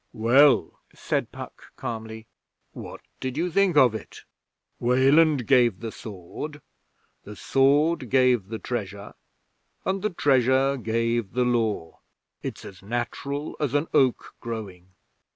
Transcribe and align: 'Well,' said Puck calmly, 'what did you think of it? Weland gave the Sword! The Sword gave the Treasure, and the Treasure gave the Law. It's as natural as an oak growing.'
'Well,' 0.13 0.79
said 0.95 1.31
Puck 1.31 1.75
calmly, 1.75 2.25
'what 2.73 3.01
did 3.19 3.37
you 3.37 3.51
think 3.51 3.77
of 3.77 3.93
it? 3.93 4.23
Weland 4.79 5.45
gave 5.45 5.79
the 5.79 5.91
Sword! 5.91 6.59
The 7.23 7.35
Sword 7.35 8.09
gave 8.09 8.47
the 8.47 8.57
Treasure, 8.57 9.13
and 9.85 10.01
the 10.01 10.09
Treasure 10.09 10.75
gave 10.77 11.33
the 11.33 11.45
Law. 11.45 11.99
It's 12.41 12.65
as 12.65 12.81
natural 12.81 13.55
as 13.59 13.75
an 13.75 13.85
oak 13.93 14.33
growing.' 14.39 14.87